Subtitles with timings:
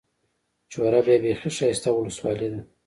[0.71, 2.61] چوره بيا بېخي ښايسته اولسوالي ده.